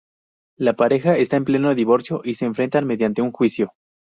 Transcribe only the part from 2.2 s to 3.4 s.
y se enfrentan mediante un